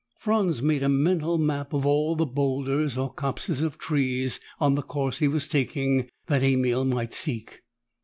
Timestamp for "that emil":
6.25-6.83